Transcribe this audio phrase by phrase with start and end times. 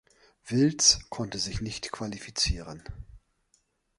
[0.49, 2.81] Wilds konnte sich nicht qualifizieren.